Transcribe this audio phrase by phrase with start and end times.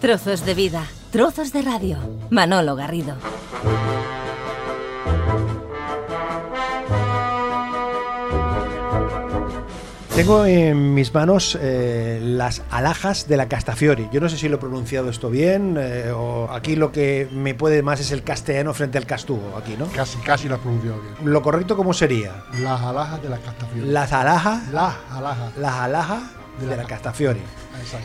[0.00, 1.98] Trozos de vida, trozos de radio.
[2.30, 3.16] Manolo Garrido.
[10.14, 14.08] Tengo en mis manos eh, las alhajas de la Castafiori.
[14.12, 17.56] Yo no sé si lo he pronunciado esto bien eh, o aquí lo que me
[17.56, 19.86] puede más es el castellano frente al castugo, aquí, ¿no?
[19.88, 21.14] Casi, casi lo has pronunciado bien.
[21.24, 22.44] ¿Lo correcto cómo sería?
[22.60, 23.90] Las alhajas de la Castafiori.
[23.90, 24.68] Las alhajas.
[24.68, 25.56] Las alhajas.
[25.56, 26.22] Las alhajas
[26.60, 27.40] de, De la, la Castafiori.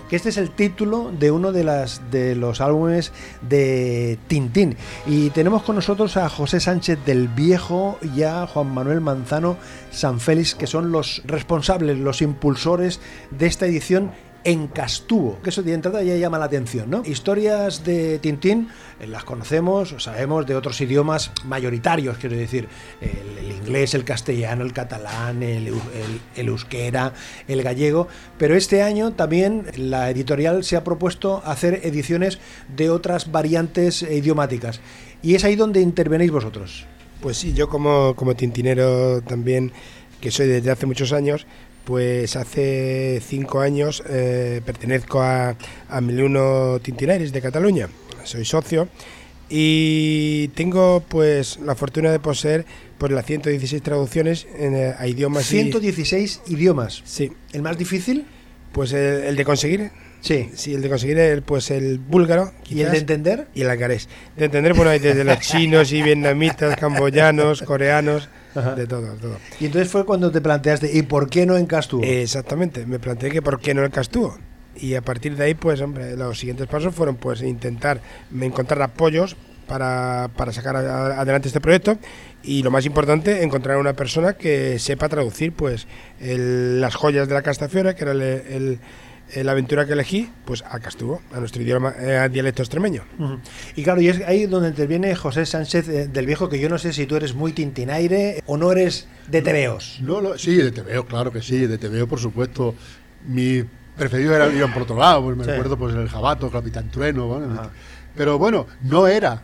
[0.10, 3.12] Que este es el título de uno de, las, de los álbumes
[3.42, 4.76] de Tintín.
[5.06, 9.58] Y tenemos con nosotros a José Sánchez del Viejo y a Juan Manuel Manzano
[9.92, 13.00] San Félix, que son los responsables, los impulsores
[13.32, 14.12] de esta edición
[14.46, 17.02] en Castúo, que eso de entrada ya llama la atención, ¿no?
[17.06, 18.68] Historias de Tintín
[19.00, 22.68] eh, las conocemos, sabemos de otros idiomas mayoritarios, quiero decir,
[23.02, 25.74] el, inglés, el castellano, el catalán, el, el-
[26.36, 27.14] el euskera,
[27.48, 28.08] el gallego,
[28.38, 32.40] pero este año también la editorial se ha propuesto hacer ediciones
[32.76, 34.82] de otras variantes idiomáticas
[35.22, 36.86] y es ahí donde intervenéis vosotros.
[37.22, 39.72] Pues sí, yo como, como tintinero también,
[40.20, 41.48] que soy desde hace muchos años,
[41.86, 45.56] pues hace cinco años eh, pertenezco a,
[45.90, 47.90] a Miluno Tintinaires de Cataluña,
[48.24, 48.88] soy socio
[49.50, 52.66] y tengo pues la fortuna de poseer
[52.98, 57.02] pues las 116 traducciones en, eh, a idiomas y- 116 idiomas.
[57.06, 58.26] Sí, ¿El más difícil?
[58.72, 60.50] pues el, el de conseguir, Sí.
[60.56, 63.48] sí, el de conseguir el, pues el búlgaro ¿Y el quizás, de entender?
[63.54, 64.08] y el algarés.
[64.38, 68.76] De entender, bueno, hay desde los chinos y vietnamitas, camboyanos, coreanos, Ajá.
[68.76, 69.38] de todo, todo.
[69.60, 72.02] Y entonces fue cuando te planteaste, ¿y por qué no en Castúo?
[72.04, 74.38] Exactamente, me planteé que por qué no el Castúo.
[74.76, 78.02] Y a partir de ahí, pues, hombre, los siguientes pasos fueron, pues, intentar
[78.42, 79.36] encontrar apoyos
[79.68, 81.98] para, para sacar a- adelante este proyecto
[82.44, 85.88] y lo más importante, encontrar una persona que sepa traducir, pues,
[86.20, 88.80] el- las joyas de la Castafiore, que era el, el-
[89.32, 93.04] el aventura que elegí, pues, a Castúo, a nuestro idioma, eh, a dialecto extremeño.
[93.76, 96.78] Y claro, y es ahí donde interviene José Sánchez eh, del Viejo, que yo no
[96.78, 100.00] sé si tú eres muy tintinaire o no eres de tebeos.
[100.02, 102.76] No, no, sí, de TVO, claro que sí, de TVO, por supuesto.
[103.28, 103.64] Mi
[103.98, 105.52] preferido era iban por otro lado, pues me Sí.
[105.52, 107.72] acuerdo pues el Jabato, Capitán Trueno, bueno,
[108.16, 109.42] pero bueno, no era.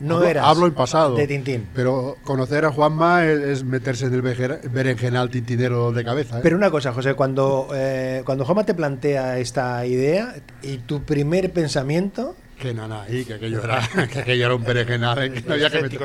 [0.00, 1.14] No hablo, eras Hablo en pasado.
[1.16, 1.66] de Tintín.
[1.74, 6.38] Pero conocer a Juanma es, es meterse en el berenjenal tintinero de cabeza.
[6.38, 6.40] ¿eh?
[6.42, 11.50] Pero una cosa, José, cuando, eh, cuando Juanma te plantea esta idea y tu primer
[11.52, 13.80] pensamiento, Que nada, ahí, que aquello era,
[14.12, 15.22] que aquello era un berenjenal.
[15.22, 15.32] ¿eh?
[15.32, 16.00] que no había que meter-.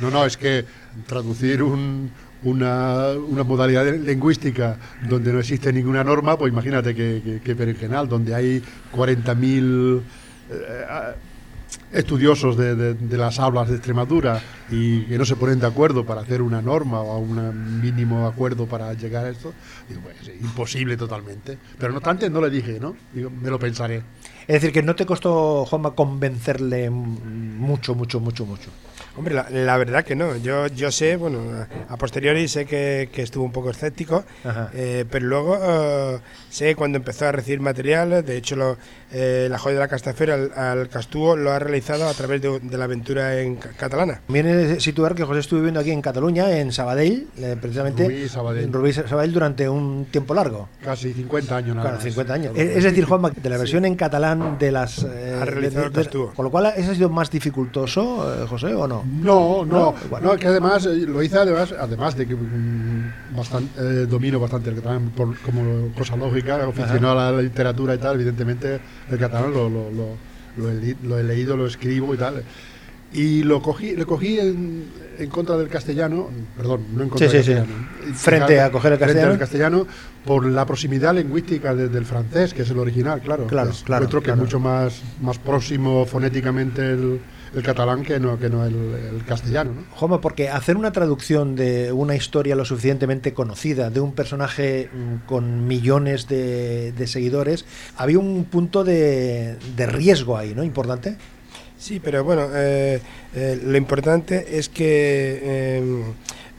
[0.00, 0.64] No, no, es que
[1.06, 2.10] traducir un-
[2.42, 8.08] una, una modalidad lingüística donde no existe ninguna norma, pues imagínate que, que, que berenjenal,
[8.08, 8.62] donde hay
[8.96, 10.00] 40.000
[10.50, 10.84] eh,
[11.92, 16.42] estudiosos de, las hablas de Extremadura y que no se ponen de acuerdo para hacer
[16.42, 19.52] una norma o un mínimo acuerdo para llegar a esto,
[20.40, 21.58] imposible totalmente.
[21.78, 22.96] Pero no obstante, no le dije, ¿no?
[23.12, 24.02] Me lo pensaré.
[24.46, 28.70] es decir, que no te costó, Juanma, convencerle mucho, mucho, mucho, mucho.
[29.16, 30.36] Hombre, la, la verdad que no.
[30.36, 31.40] Yo, yo sé, bueno,
[31.88, 34.24] a, a posteriori sé que, que estuvo un poco escéptico,
[34.72, 38.76] eh, pero luego eh, sé cuando empezó a recibir material, de hecho lo,
[39.12, 42.60] eh, la joya de la Castafera al, al Castúo lo ha realizado a través de,
[42.60, 44.20] de la aventura en ca- catalana.
[44.28, 48.04] Viene a situar que José estuvo viviendo aquí en Cataluña, en Sabadell, eh, precisamente.
[48.04, 48.64] Rubí, Sabadell.
[48.64, 50.68] en Rubí, Sabadell durante un tiempo largo.
[50.84, 52.04] Casi 50 años nada Claro, más.
[52.04, 52.52] 50 años.
[52.56, 55.02] Es, es decir, Juanma, de la versión en catalán de las...
[55.04, 56.32] eh, Ha realizado de- de- Castúo.
[56.34, 58.99] Con lo cual, ¿eso ha sido más dificultoso, eh, José, o no?
[59.04, 63.68] No, no, No, no, que además eh, lo hice además, además de que mm, bastan-
[63.78, 68.14] eh, domino bastante el catalán por, como cosa lógica, aficionado a la literatura y tal,
[68.16, 70.06] evidentemente el catalán lo, lo, lo,
[70.56, 72.42] lo he, lo he leído, lo escribo y tal.
[73.12, 74.84] Y lo cogí, lo cogí en,
[75.18, 77.56] en contra del castellano, perdón, no en contra Sí, del sí, sí.
[77.58, 77.88] castellano.
[78.14, 79.32] Frente a coger el frente castellano.
[79.32, 79.86] al castellano
[80.24, 83.48] por la proximidad lingüística de- del francés, que es el original, claro.
[83.48, 84.40] Claro, Es- claro, Encuentro que claro.
[84.42, 87.20] es mucho más, más próximo fonéticamente el,
[87.54, 89.84] el catalán que no, que no el, el castellano, ¿no?
[89.90, 95.26] Juanma, porque hacer una traducción de una historia lo suficientemente conocida, de un personaje mm,
[95.26, 97.64] con millones de, de seguidores,
[97.96, 100.62] había un punto de, de riesgo ahí, ¿no?
[100.62, 101.16] Importante.
[101.78, 103.00] Sí, pero bueno, eh,
[103.34, 106.04] eh, lo importante es que eh,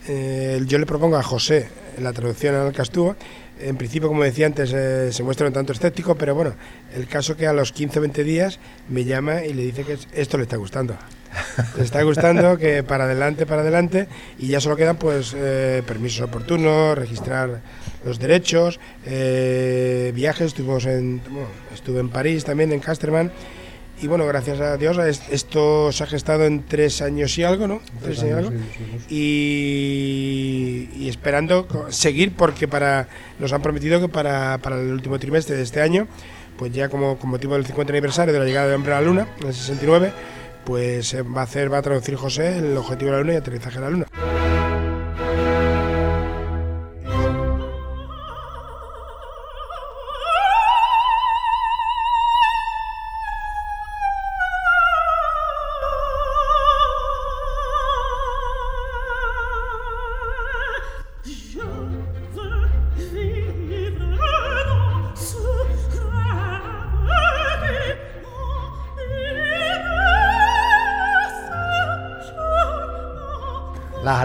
[0.07, 1.69] eh, yo le propongo a José
[2.01, 3.15] la traducción al Castúo.
[3.63, 6.53] En principio, como decía antes, eh, se muestra un tanto escéptico, pero bueno,
[6.95, 8.59] el caso que a los 15 o 20 días
[8.89, 10.95] me llama y le dice que es- esto le está gustando.
[11.77, 16.21] Le está gustando, que para adelante, para adelante, y ya solo quedan pues eh, permisos
[16.27, 17.61] oportunos, registrar
[18.03, 23.31] los derechos, eh, viajes, estuvimos en, bueno, estuve en París también, en Casterman,
[24.01, 27.67] y bueno, gracias a Dios es- esto se ha gestado en tres años y algo,
[27.67, 27.81] ¿no?
[28.01, 28.51] Tres años y algo.
[29.09, 33.07] Y, y esperando seguir porque para
[33.39, 36.07] nos han prometido que para, para el último trimestre de este año
[36.57, 39.07] pues ya como con motivo del 50 aniversario de la llegada del hombre a la
[39.07, 40.11] luna, en el 69,
[40.63, 43.37] pues eh, va a hacer, va a traducir José el objetivo de la luna y
[43.37, 44.05] aterrizaje a la luna.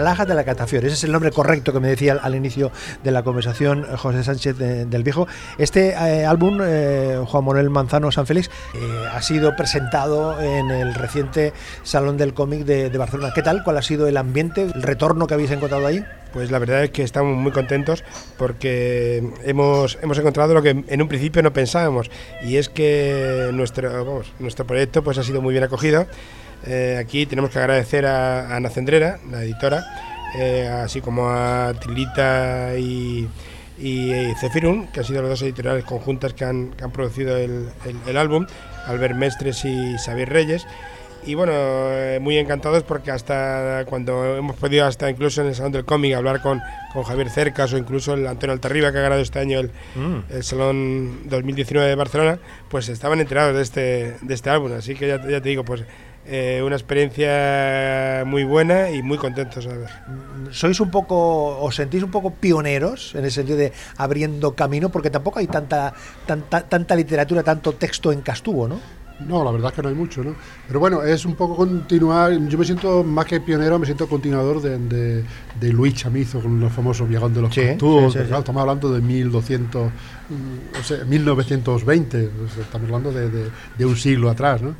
[0.07, 2.71] Alhajas de la Catafiore, ese es el nombre correcto que me decía al, al inicio
[3.03, 5.27] de la conversación eh, José Sánchez de- del Viejo.
[5.57, 8.79] Este eh, álbum, eh, Juan Manuel Manzano San Félix, eh,
[9.13, 13.33] ha sido presentado en el reciente Salón del Cómic de, de Barcelona.
[13.35, 13.63] ¿Qué tal?
[13.63, 16.03] ¿Cuál ha sido el ambiente, el retorno que habéis encontrado ahí?
[16.33, 18.03] Pues la verdad es que estamos muy contentos
[18.37, 22.11] porque hemos, hemos encontrado lo que en un principio no pensábamos
[22.43, 26.05] y es que nuestro, vamos, nuestro proyecto pues ha sido muy bien acogido.
[26.65, 29.85] Eh, aquí tenemos que agradecer a, a Ana Cendrera, la editora,
[30.37, 33.27] eh, así como a Tilita y,
[33.79, 37.37] y, eh, Zefirun, que han sido las dos editoriales conjuntas que han, que han producido
[37.37, 38.45] el, el- el álbum,
[38.87, 40.65] Albert Mestres y Xavier Reyes.
[41.25, 45.73] Y bueno, eh, muy encantados porque hasta cuando hemos podido, hasta incluso en el Salón
[45.73, 46.61] del Cómic, hablar con,
[46.93, 49.71] con Javier Cercas o incluso el Antonio Altarriba, que ha ganado este año el,
[50.29, 52.39] el Salón 2019 de Barcelona,
[52.69, 54.71] pues estaban enterados de este, de este álbum.
[54.73, 55.83] Así que ya, ya te digo, pues
[56.27, 59.63] eh, una experiencia muy buena y muy contentos.
[59.63, 59.89] ¿sabes?
[60.51, 64.89] ¿Sois un poco, os sentís un poco pioneros en el sentido de abriendo camino?
[64.89, 65.93] Porque tampoco hay tanta,
[66.25, 68.79] tanta, tanta literatura, tanto texto en Castuvo, ¿no?
[69.27, 70.35] No, la verdad es que no hay mucho, ¿no?
[70.67, 72.31] Pero bueno, es un poco continuar.
[72.47, 75.23] Yo me siento más que pionero, me siento continuador de, de,
[75.59, 78.13] de Luis Chamizo con los famosos Viajón de los Sí, Cantúos.
[78.13, 78.39] sí, sí, Claro, sí.
[78.41, 79.85] Estamos hablando de 1200,
[80.29, 82.27] mm, o sea, 1920.
[82.45, 84.75] o sea, estamos hablando de, de- de un siglo atrás, ¿no?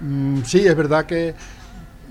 [0.00, 1.34] Mm, sí, es verdad que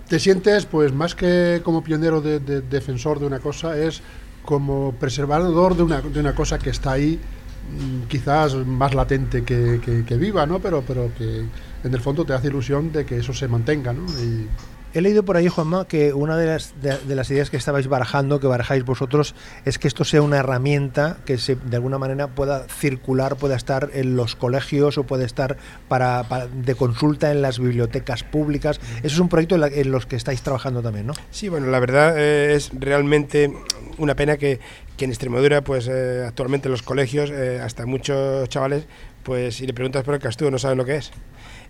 [0.08, 4.02] te sientes, pues más que como pionero, de, de- defensor de una cosa, es
[4.44, 7.20] como preservador de una, de una cosa que está ahí,
[7.70, 10.60] mm, quizás más latente que, que- que viva, ¿no?
[10.60, 11.46] Pero, pero que
[11.84, 14.06] en el fondo te hace ilusión de que eso se mantenga, ¿no?
[14.94, 17.88] He leído por ahí, Juanma, que una de las, de, de las ideas que estabais
[17.88, 22.28] barajando, que barajáis vosotros, es que esto sea una herramienta que se, de alguna manera
[22.28, 25.56] pueda circular, pueda estar en los colegios o puede estar
[25.88, 28.82] para, para- de consulta en las bibliotecas públicas.
[28.98, 31.14] Eso es un proyecto en, la- en los que estáis trabajando también, ¿no?
[31.32, 33.54] Sí, bueno, la verdad eh, es realmente
[33.98, 34.60] una pena que,
[34.98, 38.86] que en Extremadura, pues eh, actualmente en los colegios, eh, hasta muchos chavales,
[39.24, 41.12] pues si le preguntas por el castigo no saben lo que es.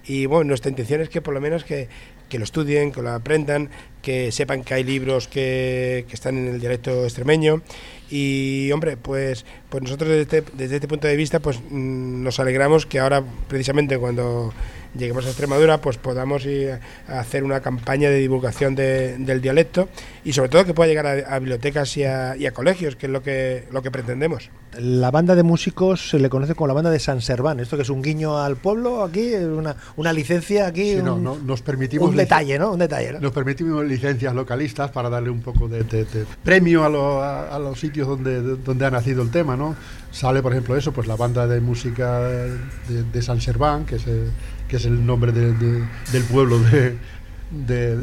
[0.06, 1.88] Y bueno, nuestra intención es que por lo menos que,
[2.32, 3.70] que lo estudien, que lo aprendan,
[4.02, 7.62] que sepan que hay libros que, que están en el dialecto extremeño.
[8.10, 12.86] Y hombre, pues, pues nosotros desde este, este punto de vista pues mm, nos alegramos
[12.86, 14.54] que ahora precisamente cuando
[14.98, 19.88] lleguemos a Extremadura pues podamos ir a hacer una campaña de divulgación de- del dialecto
[20.26, 23.06] y sobre todo que pueda llegar a, a bibliotecas y a, y a colegios, que
[23.06, 24.50] es lo que, lo que pretendemos.
[24.80, 27.60] La banda de músicos se le conoce como la banda de San Serván.
[27.60, 31.38] Esto que es un guiño al pueblo aquí, una, una licencia aquí, sí, un, no,
[31.46, 32.72] nos permitimos un detalle, ¿no?
[32.72, 33.20] Un detalle, ¿no?
[33.20, 37.54] Nos permitimos licencias localistas para darle un poco de, de- de premio a, lo- a-
[37.54, 39.76] a los sitios donde, donde ha nacido el tema, ¿no?
[40.12, 44.32] Sale, por ejemplo, eso, pues la banda de música de, San Serván, que es el,
[44.70, 46.98] que es el nombre de- de- del pueblo de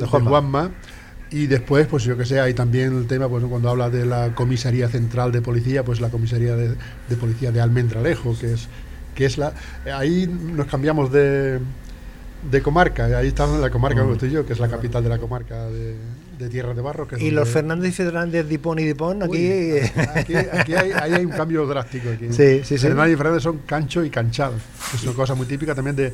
[0.06, 0.30] Juanma.
[0.30, 0.70] Juanma.
[1.30, 4.34] Y después, pues yo que sé, hay también el tema, pues cuando habla de la
[4.34, 8.66] comisaría central de policía, pues la comisaría de, de policía de Almendralejo, que es,
[9.14, 9.52] que es la...
[9.94, 11.58] Ahí nos cambiamos de,
[12.50, 15.10] de comarca, ahí estamos en la comarca donde estoy yo, que es la capital de
[15.10, 15.96] la comarca de,
[16.38, 17.06] de Tierra de Barro.
[17.06, 19.36] Que es Y los Fernández y Fernández, Dipón y Dipón, aquí...
[19.36, 19.80] Uy,
[20.14, 22.08] aquí, aquí hay, ahí hay un cambio drástico.
[22.08, 22.28] Aquí.
[22.32, 22.78] Sí, sí, sí.
[22.78, 24.52] Fernández y Fernández son cancho y canchal.
[24.94, 26.12] Es una cosa muy típica también de,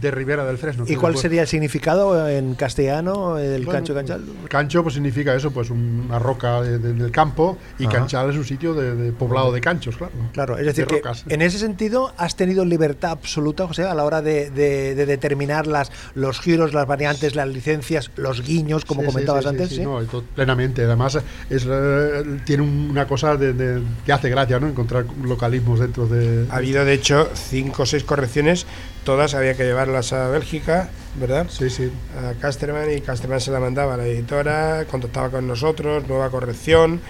[0.00, 0.84] de Ribera del Fresno.
[0.88, 4.22] ¿Y cuál sería el significado en castellano del Bueno, cancho canchal?
[4.48, 7.98] Cancho pues significa eso, pues una roca de- de- del campo y Ajá.
[7.98, 10.12] canchal es un sitio de, de poblado de canchos, claro.
[10.32, 11.24] Claro, es decir, de que rocas.
[11.28, 15.66] en ese sentido has tenido libertad absoluta, José, a la hora de, de- de determinar
[15.66, 19.68] las, los giros, las variantes, las licencias, los guiños, como Sí, comentabas sí, sí, antes.
[19.68, 19.82] sí, ¿sí?
[19.82, 20.00] no,
[20.34, 20.84] plenamente.
[20.84, 21.18] Además,
[21.50, 24.68] es, eh, tiene una cosa de, de- que hace gracia, ¿no?
[24.68, 26.46] Encontrar localismos dentro de.
[26.50, 28.66] Ha habido de hecho cinco o seis correcciones,
[29.04, 31.46] todas había que llevarlas a Bélgica, ¿verdad?
[31.48, 31.90] Sí, sí.
[32.16, 37.00] a Casterman y Casterman se la mandaba a la editora, contactaba con nosotros, nueva corrección,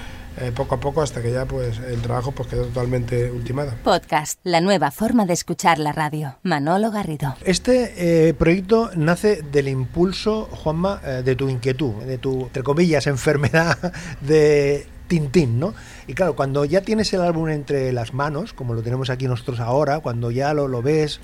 [0.41, 3.75] eh, poco a poco hasta que ya pues el trabajo pues quedó totalmente ultimado.
[3.85, 6.39] Podcast, la nueva forma de escuchar la radio.
[6.45, 7.37] Manolo Garrido.
[7.45, 13.07] Este eh, proyecto nace del impulso, Juanma, eh, de tu inquietud, de tu, entre comillas,
[13.07, 15.75] enfermedad de Tintín, ¿no?
[16.07, 19.61] Y claro, cuando ya tienes el álbum entre las manos, como lo tenemos aquí nosotros
[19.61, 21.21] ahora, cuando ya lo, lo ves,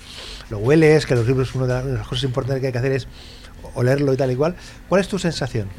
[0.51, 3.07] lo hueles, que los libros, una de las cosas importantes que hay que hacer es
[3.73, 4.55] olerlo y tal y cual,
[4.87, 5.69] ¿cuál es tu sensación?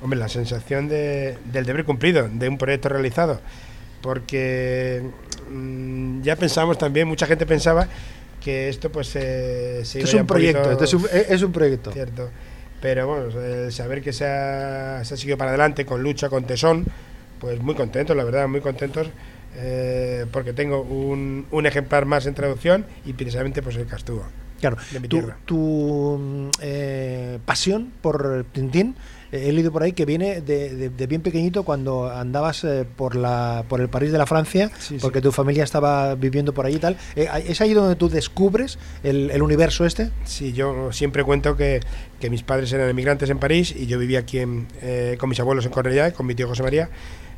[0.00, 3.38] Hombre, la sensación de, del deber cumplido, de un proyecto realizado.
[4.00, 5.02] Porque
[5.50, 7.86] mm, ya pensamos también, mucha gente pensaba
[8.42, 11.42] que esto pues eh, se Esto iba es un proyecto, poquito- esto es un, es
[11.42, 11.92] un proyecto.
[11.92, 12.30] Cierto.
[12.80, 16.44] Pero bueno, el saber que se ha, se ha seguido para adelante con lucha, con
[16.44, 16.84] tesón,
[17.40, 19.08] pues muy contentos, la verdad, muy contentos.
[19.58, 24.24] eh, porque tengo un, un ejemplar más en traducción y precisamente pues el Castuvo.
[24.60, 25.36] Claro, de mi tu, tierra.
[25.44, 28.96] tu, eh, pasión por Tintín,
[29.32, 32.86] eh, he leído por ahí que viene de, de- de bien pequeñito cuando andabas eh,
[32.96, 34.98] por la por el París de la Francia, Sí, sí.
[35.00, 36.96] porque tu familia estaba viviendo por allí y tal.
[37.16, 40.10] ¿Es ahí donde tú descubres el, el universo este?
[40.24, 41.80] Sí, yo siempre cuento que,
[42.20, 45.40] que mis padres eran emigrantes en París y yo vivía aquí en, eh, con mis
[45.40, 46.88] abuelos en Cornellá, con mi tío José María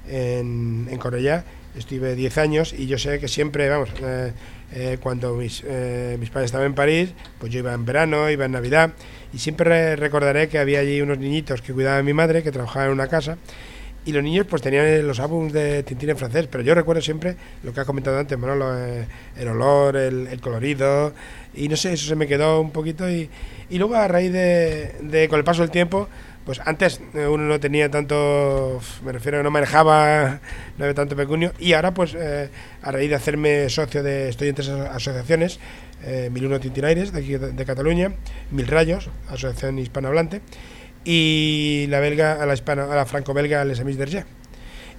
[0.09, 1.45] en, en Cornellá.
[1.77, 4.33] Estuve 10 años y yo sé que siempre, vamos, eh,
[4.73, 8.47] eh, cuando mis, eh, mis padres estaban en París, pues yo iba en verano, iba
[8.47, 8.93] en Navidad
[9.33, 12.51] y siempre re- recordaré que había allí unos niñitos que cuidaban a mi madre, que
[12.51, 13.37] trabajaban en una casa
[14.05, 17.37] y los niños pues tenían los álbumes de Tintín en francés, pero yo recuerdo siempre
[17.63, 21.13] lo que has comentado antes, Manolo, eh, el olor, el, el colorido,
[21.55, 23.29] y no sé, eso se me quedó un poquito y,
[23.69, 26.09] y luego a raíz de, de, con el paso del tiempo,
[26.49, 30.41] pues antes eh, uno no tenía tanto, me refiero, no manejaba,
[30.79, 32.49] no había tanto pecunio, y ahora pues eh,
[32.81, 35.61] a raíz de hacerme socio de, estoy en tres aso- asociaciones,
[36.05, 38.13] eh, Mil Uno Tintinaires de aquí de, Cataluña,
[38.51, 40.41] Mil Rayos, asociación hispanohablante,
[41.05, 44.25] y la belga, a la hispano, a la franco-belga Les Amis d'Hergé.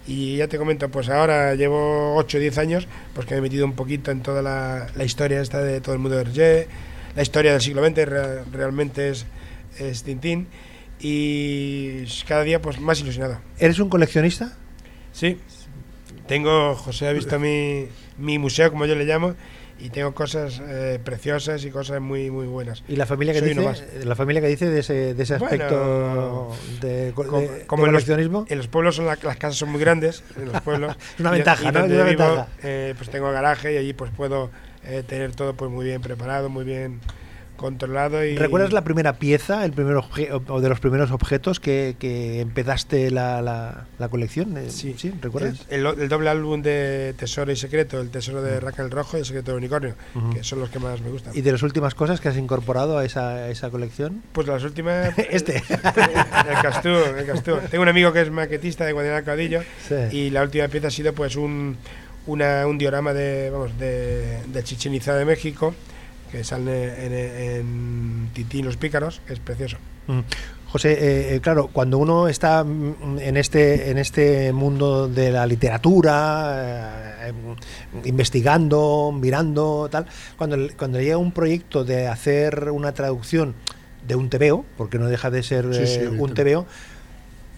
[0.06, 3.42] Y ya te comento, pues ahora llevo 8 o 10 años, pues que me he
[3.42, 6.68] metido un poquito en toda la, historia esta de todo el mundo de Hergé,
[7.16, 9.26] la historia del siglo XX re- realmente es,
[9.80, 10.46] es Tintín,
[11.00, 13.40] y cada día pues más ilusionado.
[13.58, 14.54] ¿Eres un coleccionista?
[15.12, 15.38] Sí,
[16.28, 17.88] tengo, José ha visto mi,
[18.18, 19.34] mi museo, como yo le llamo,
[19.80, 22.84] y tengo cosas eh, preciosas y cosas muy, muy buenas.
[22.90, 25.54] ¿Y la familia que Soy dice, la familia que dice de ese, de ese Bueno,
[25.56, 28.46] aspecto de, co- como- de- como de en los- coleccionismo?
[28.50, 30.96] En los pueblos son la- las casas son muy grandes, en los pueblos.
[31.16, 31.80] Es una Y- ventaja, y ¿no?
[31.80, 32.48] donde una vivo, ventaja.
[32.64, 34.52] eh, pues tengo garaje y allí pues puedo
[34.84, 37.00] eh, tener todo pues muy bien preparado, muy bien
[37.60, 41.96] controlado y ¿Recuerdas la primera pieza, el primer obje- o de los primeros objetos que,
[42.00, 44.58] que empezaste la, la, la colección?
[44.58, 44.96] Eh, Sí.
[44.98, 45.14] ¿Sí?
[45.22, 45.66] ¿Recuerdas?
[45.70, 49.26] El, el doble álbum de Tesoro y Secreto, el Tesoro de Raquel Rojo y el
[49.26, 49.96] Secreto de Unicornio,
[50.34, 51.38] que son los que más me gustan.
[51.38, 54.24] ¿Y de las últimas cosas que has incorporado a esa, a esa colección?
[54.32, 55.14] Pues las últimas...
[55.30, 55.58] Este.
[55.68, 57.58] el Castú, el Castú.
[57.70, 59.96] Tengo un amigo que es maquetista de Guadiana Caudillo Sí.
[60.12, 61.78] y la última pieza ha sido pues un,
[62.26, 65.76] una- un diorama de, vamos, de, de Chichen Itza de México
[66.32, 69.78] que sale en, en Titín los Pícaros, que es precioso.
[70.08, 70.20] Mm.
[70.72, 75.48] José, eh, eh, claro, cuando uno está mm, en este, en este mundo de la
[75.48, 77.34] literatura, eh,
[78.06, 80.06] investigando, mirando, tal,
[80.38, 83.56] cuando, cuando llega un proyecto de hacer una traducción
[84.08, 86.44] de un TVO, porque no deja de ser Sí, sí, eh, un evidentemente.
[86.44, 86.66] TVO,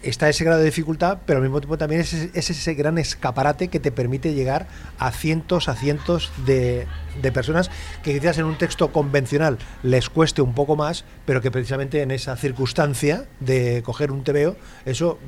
[0.02, 2.98] está ese grado de dificultad, pero al mismo tiempo también es, ese- es ese gran
[2.98, 4.66] escaparate que te permite llegar
[4.98, 6.86] a cientos, a cientos de,
[7.32, 7.70] personas
[8.02, 12.10] que quizás en un texto convencional les cueste un poco más, pero que precisamente en
[12.10, 15.18] esa circunstancia de coger un TVO, eso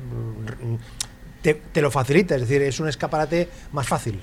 [0.61, 0.75] mm,
[1.71, 4.19] te lo facilita, es decir, es un escaparate más fácil.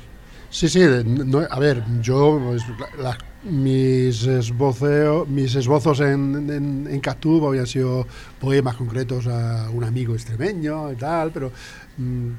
[0.59, 2.63] Sí, sí, no- a ver, yo, pues,
[2.99, 8.07] la- mis, esboceo- mis esbozos en, en, en Castub habían sido
[8.39, 11.51] poemas concretos a un amigo extremeño y tal, pero
[11.97, 12.31] mm,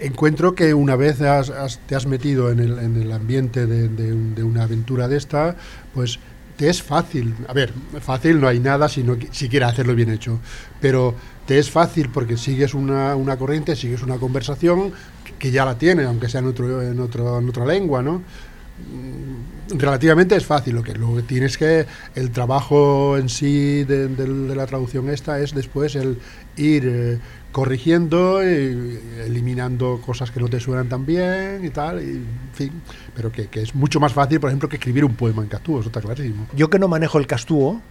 [0.00, 3.88] encuentro que una vez has- has- te has metido en el, en el ambiente de,
[3.88, 5.56] de de una aventura de esta,
[5.94, 6.18] pues
[6.56, 7.34] te es fácil.
[7.48, 10.38] A ver, fácil no hay nada si no si quieres hacerlo bien hecho,
[10.80, 11.14] pero
[11.48, 14.92] te es fácil porque sigues una, una corriente, sigues una conversación
[15.38, 18.18] que- ya la tienes, aunque sea en, otro, en, otro, en otra lengua, ¿no?
[18.18, 24.08] Mm, Relativamente es fácil, lo que, lo que tienes que, el trabajo en sí de,
[24.08, 26.16] de- de la traducción esta es después el
[26.56, 27.18] ir eh,
[27.52, 32.72] corrigiendo y eliminando cosas que no te suenan tan bien y tal, y, en fin,
[33.14, 35.78] pero que, que es mucho más fácil, por ejemplo, que escribir un poema en Castú,
[35.80, 36.46] eso está clarísimo.
[36.56, 37.82] Yo que no manejo el castúo,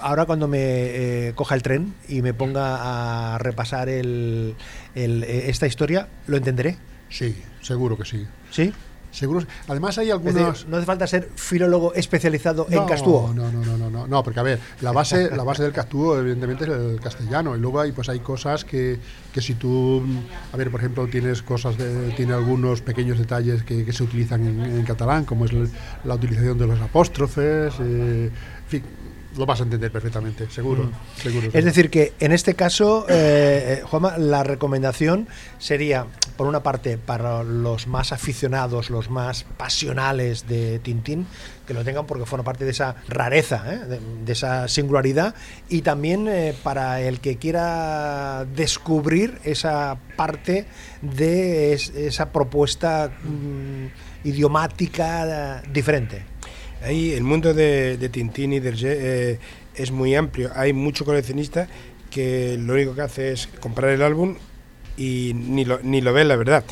[0.00, 4.54] ahora cuando me eh, coja el tren y me ponga a repasar el,
[4.94, 6.76] el, eh, esta historia, lo entenderé.
[7.08, 8.26] Sí, seguro que sí.
[8.50, 8.72] ¿Sí?
[9.12, 9.46] Seguro.
[9.66, 10.34] Además hay algunos...
[10.34, 13.32] decir, no hace falta ser filólogo especializado en castúo.
[13.34, 16.18] No, no, no, no, no, no, porque a ver, la base, la base del castúo
[16.18, 18.98] evidentemente es el castellano y luego hay pues hay cosas que,
[19.32, 20.02] que si tú,
[20.52, 24.46] a ver, por ejemplo, tienes cosas, de, tiene algunos pequeños detalles que, que se utilizan
[24.46, 25.52] en, en catalán, como es
[26.04, 28.82] la utilización de los apóstrofes, eh, en fin,
[29.36, 30.84] lo vas a entender perfectamente, seguro.
[30.84, 31.20] Mm.
[31.22, 35.28] seguro, Es decir, que en este caso, eh, eh, Juanma, la recomendación
[35.58, 41.26] sería, por una parte, para los más aficionados, los más pasionales de Tintín,
[41.66, 43.78] que lo tengan porque forma parte de esa rareza, ¿eh?
[43.78, 45.34] de, de esa singularidad,
[45.68, 50.66] y también eh, para el que quiera descubrir esa parte
[51.02, 56.24] de es- esa propuesta mm, idiomática diferente.
[56.82, 58.96] Ahí el mundo de, de Tintín y Dergé
[59.32, 59.38] eh,
[59.74, 60.50] es muy amplio.
[60.54, 61.68] Hay mucho coleccionista
[62.10, 64.36] que lo único que hace es comprar el álbum
[64.96, 66.64] y ni lo, ni lo ve, la verdad.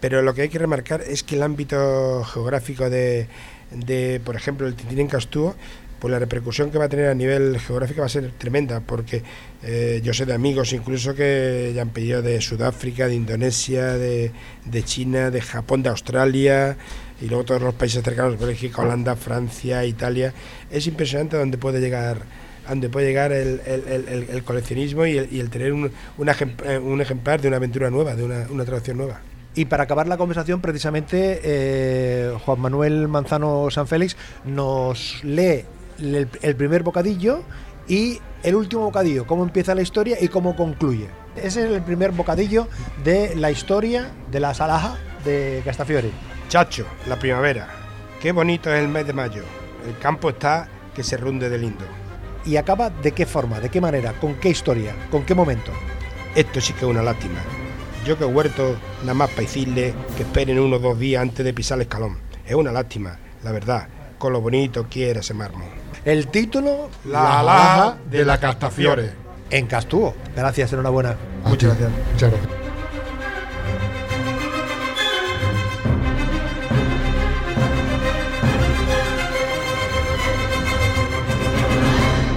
[0.00, 3.28] Pero lo que hay que remarcar es que el ámbito geográfico de,
[3.70, 5.54] de, por ejemplo, el Tintín en Castúo,
[5.98, 9.22] pues la repercusión que va a tener a nivel geográfico va a ser tremenda, porque
[9.62, 14.32] eh, yo sé de amigos incluso que ya han pedido de Sudáfrica, de Indonesia, de,
[14.64, 16.78] de China, de Japón, de Australia,
[17.20, 20.32] y luego todos los países cercanos, Bélgica, Holanda, Francia, Italia.
[20.70, 22.18] Es impresionante donde puede llegar
[22.66, 25.90] a donde puede llegar el, el- el- el- el coleccionismo y el, y tener un,
[26.18, 29.20] un, ejem- eh, un ejemplar de una aventura nueva, de una, una traducción nueva.
[29.56, 35.64] Y para acabar la conversación, precisamente, eh, Juan Manuel Manzano San Félix nos lee
[35.98, 37.42] el, el primer bocadillo
[37.88, 41.08] y el último bocadillo, cómo empieza la historia y cómo concluye.
[41.36, 42.68] Ese es el primer bocadillo
[43.02, 46.10] de la historia de la Salaja de Castafiore.
[46.50, 47.68] Chacho, la primavera.
[48.20, 49.44] Qué bonito es el mes de mayo.
[49.86, 51.84] El campo está que se runde de lindo.
[52.44, 55.70] ¿Y acaba de qué forma, de qué manera, con qué historia, con qué momento?
[56.34, 57.38] Esto sí que es una lástima.
[58.04, 61.78] Yo que huerto nada más para decirle que esperen unos dos días antes de pisar
[61.78, 62.18] el escalón.
[62.44, 63.86] Es una lástima, la verdad,
[64.18, 65.68] con lo bonito que era ese mármol.
[66.04, 69.12] El título La alhaja de la Castafiore.
[69.50, 70.16] en Castúo.
[70.34, 71.14] Gracias, enhorabuena.
[71.44, 71.90] Muchas gracias.
[72.12, 72.59] Muchas gracias.